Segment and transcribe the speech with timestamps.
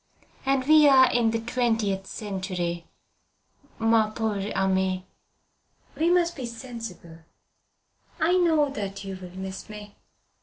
[0.47, 2.85] "And we are in the twentieth century,
[3.77, 5.05] mon pauvre ami.
[5.95, 7.19] We must be sensible.
[8.19, 9.93] I know that you will miss me.